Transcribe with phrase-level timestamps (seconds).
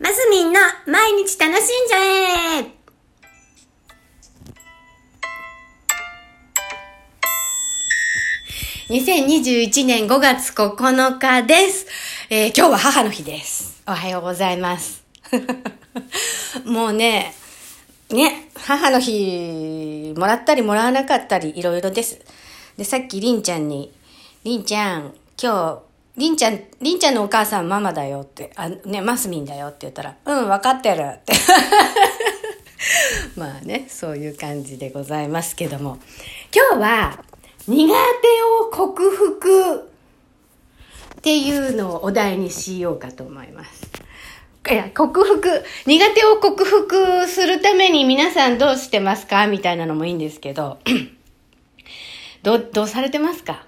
[0.00, 1.98] マスミンの毎日楽しんじゃ
[2.60, 2.64] え
[8.92, 11.86] 2021年5月9日です。
[12.28, 13.82] えー今日は母の日です。
[13.86, 15.04] おはようございます。
[16.64, 17.32] もうね、
[18.10, 22.20] ね、母の日、もらったりもらわなかったり、いろいろです。
[22.76, 23.92] で、さっきりんちゃんに、
[24.42, 31.32] りんちゃん、今日、りんちゃん、りんちゃんのお母さんママだよって、あ、ね、マスミンだよって言ったら、うん、わかってるって。
[33.36, 35.98] まあね、そういう感じでございますけども。
[36.54, 37.24] 今日は、
[37.66, 37.92] 苦手
[38.42, 39.80] を克服っ
[41.20, 43.90] ていうのをお題にしようかと思います。
[44.70, 50.78] いや、克服、苦手を克服するために皆さんどうしてますかみたいなのもいいんですけど、
[52.44, 53.66] どう、どうされてますか？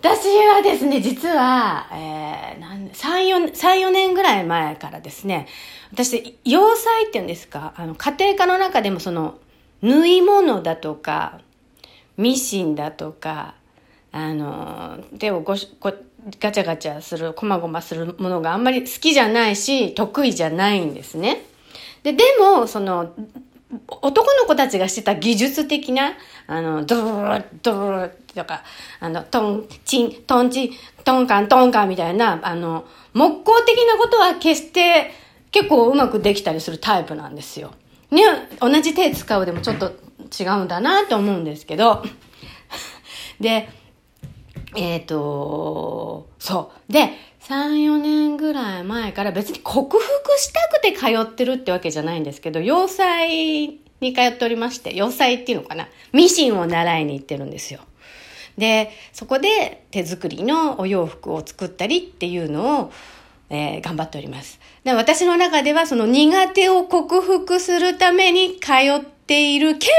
[0.00, 5.46] 私はですね、実は、えー、なん3、4、3、4年ぐらい前からですね、
[5.92, 9.38] 私、洋裁っていうんですか、あの、家庭科の中でもその、
[9.82, 11.42] 縫い物だとか、
[12.16, 13.54] ミシンだとか、
[14.10, 15.92] あの、手をごしこ
[16.40, 21.44] ガチャガチャする、こまごまするものがあんまり好きじゃないし、得意じゃないんですね。
[22.02, 23.12] で、でも、その、
[24.02, 26.14] 男の子たちがしてた技術的な、
[26.46, 28.64] あの、ドロロドロロとか、
[28.98, 30.70] あの、トン、チン、トンチン、
[31.04, 35.12] トンカン、トンカンみたいな、あの、木工的なことは決して
[35.52, 37.72] 結構うまくできたりするタイプなんですよ。
[38.10, 38.22] ね、
[38.60, 39.92] 同じ手使うでもちょっと
[40.38, 42.02] 違うんだなと思うんですけど、
[43.38, 43.68] で、
[44.76, 46.92] えっ、と、そう。
[46.92, 47.10] で、
[47.50, 57.80] 3、4年ぐらい前から別に克服したくて通ってるってわけじゃないんですけど、洋裁に通っておりまして、洋裁っていうのかなミシンを習いに行ってるんですよ。
[58.56, 62.92] で、そこで手作りのお洋服を作ったりっていうのを、
[63.52, 64.60] えー頑張っております。
[64.84, 69.90] で私の中ではその苦手を克服するために通っている兼、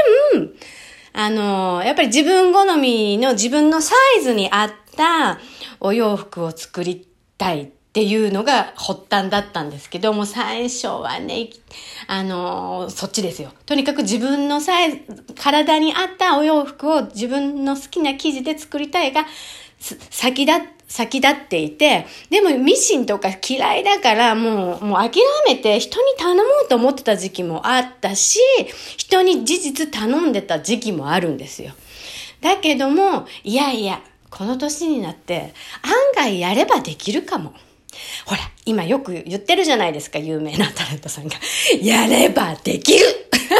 [1.12, 5.38] あの、やっぱり自分好みの自分のサイズに合った
[5.80, 11.50] お洋服を作りたいっていうのが発端だったんですけども、最初はね、
[12.06, 13.50] あの、そっちですよ。
[13.66, 14.98] とにかく自分のサイズ、
[15.38, 19.26] 体に合ったお洋服を自分の好きな生地で作りたいが、
[19.78, 28.38] 先だ、先立っていて、でもミシンとか嫌いだからもう、もう諦めて人に頼もうと思ってた時期もあったし、
[28.96, 31.72] 人に事実頼んでた時期もあるんですよ。
[32.40, 34.00] だけども、いやいや、
[34.32, 37.52] この年になって案外やればできるかも。
[38.24, 41.36] ほら、今よく言ってるじゃないですか、有名なタレントさんが。
[41.82, 43.04] やればできる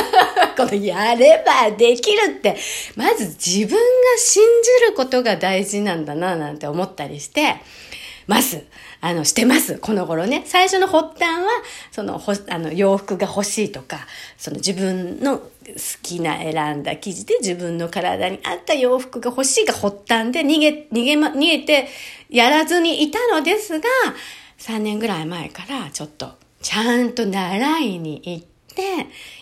[0.56, 2.56] このやればできるって、
[2.96, 3.78] まず自分が
[4.16, 4.42] 信
[4.80, 7.56] じることが大事なんだな、なんて思ったりして、
[8.26, 8.64] ます。
[9.00, 9.78] あの、してます。
[9.78, 10.42] この頃ね。
[10.46, 11.48] 最初の発端は、
[11.90, 14.06] その、ほあの、洋服が欲しいとか、
[14.36, 15.48] その自分の好
[16.02, 21.88] きな選んだ生地で自分の体に合った洋服が欲しいが発端で逃げ、逃げま、逃げて
[22.28, 23.88] やらずにいたのですが、
[24.58, 28.51] 3年ぐらい前からちょっと、ちゃんと習いに行って、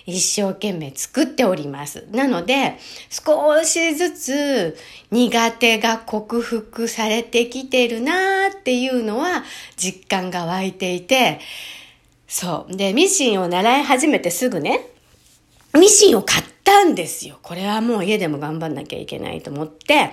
[0.07, 2.07] 一生懸命作っております。
[2.11, 2.79] なので、
[3.11, 4.77] 少しずつ
[5.11, 9.45] 苦手が克服されてきてるなーっていうのは
[9.77, 11.41] 実感が湧いていて、
[12.27, 12.77] そう。
[12.77, 14.87] で、ミシンを習い始めてすぐね、
[15.75, 17.39] ミシンを買ったんですよ。
[17.43, 20.11] これはもう家でも頑張んなきゃいけないと思って、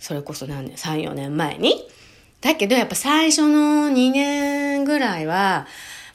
[0.00, 1.88] それこそ何年、3、4年前に。
[2.40, 5.66] だけどやっぱ最初の2年ぐらいは、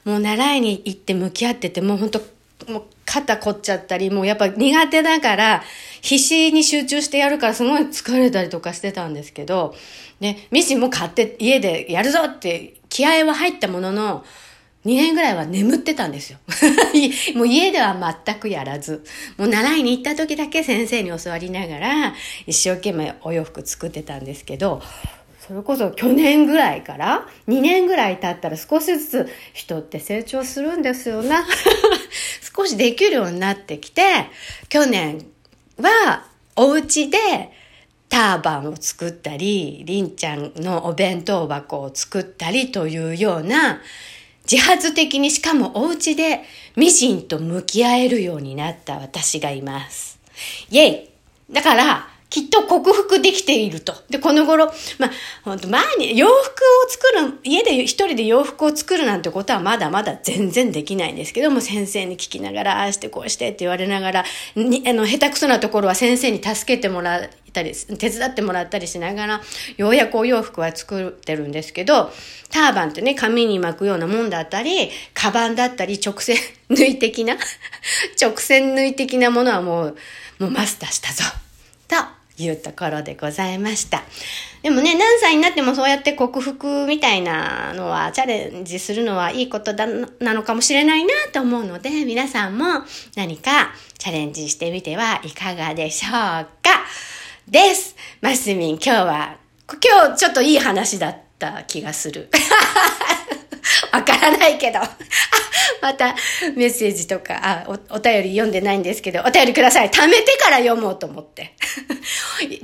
[0.04, 2.20] もう習いに行って向き合ってて、もうほんと、
[2.68, 5.62] もう肩凝っちゃったり、もうやっぱ苦手だから、
[6.02, 9.74] 必死に集中してやるからすごい疲れたりとかしてたんですけど、
[10.20, 14.24] で、ミシンも買って家でやるぞって気合は入ったものの、
[14.84, 16.38] 2年ぐらいは眠ってたんですよ。
[17.34, 19.02] もう家では全くやらず、
[19.38, 22.14] もう習いに行った時だけ先生に教わりながら、
[22.46, 24.82] 一生懸命お洋服作ってたんですけど、
[25.46, 31.44] それこそ去年ぐらいから2年ぐらい経ったら少しずつ人って成長するんですよな。
[32.56, 34.02] 少しできるようになってきて、
[34.70, 35.26] 去年
[35.78, 36.24] は
[36.56, 37.18] お家で
[38.08, 43.82] ターバンを作ったり、りんちゃんのお弁当箱を作ったりというような
[44.50, 46.42] 自発的にしかもお家で
[46.74, 50.18] ミシンと向き合えるようになった私がいます。
[50.70, 51.10] イェイ
[51.50, 53.94] だから、きっと克服できていると。
[54.10, 54.66] で、この頃、
[54.98, 55.10] まあ、
[55.44, 64.24] 本当前に洋服を作る、家で一人で洋服を作るなんてことはまだまだ全然できないんですけども、先生に聞きながら、ああしてこうしてって言われながら、
[64.56, 69.40] にあの、下手くそなところは先生に助けてもらったり、手伝ってもらったりしながら、
[69.76, 72.10] ようやくお洋服は作ってるんですけど、
[72.50, 76.36] ターバンってね、髪に巻くようなもんだったり、カバンだったり、直線
[76.68, 77.36] 縫い的な、
[78.20, 79.96] 直線縫い的なものはもう、
[80.40, 81.43] もうマスターしたぞ。
[81.88, 84.02] というところでございました。
[84.62, 92.64] でもね、何歳になってもそうやって克服みたいなのは、チャレンジするのはいいことだなのかもしれないなと思うので、皆さんも
[93.14, 96.48] 何かチャレンジしてみてはいかがでしょうか？
[97.46, 97.94] です。
[98.22, 99.36] マスミン、今日は、
[99.82, 102.30] 今日ちょっといい話だった気がする。
[103.92, 104.80] わからないけど。
[105.82, 106.14] また
[106.56, 109.90] メッセージとか、あお、お便り読んでないんですけど、お便りください。
[109.90, 111.54] 貯めてから読もうと思って。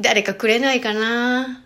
[0.00, 1.64] 誰かくれないかな？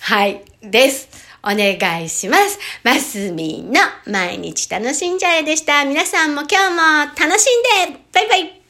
[0.00, 0.42] はい。
[0.62, 1.08] です。
[1.42, 2.58] お願いします。
[2.82, 3.80] マスミの
[4.12, 5.84] 毎日楽しんじゃえでした。
[5.84, 7.46] 皆さんも今日も楽し
[7.86, 8.65] んでバイバイ